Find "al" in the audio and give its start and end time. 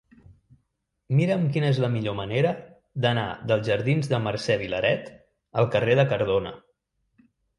5.63-5.71